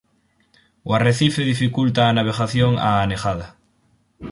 [0.87, 3.47] O arrecife dificulta a navegación a Anegada.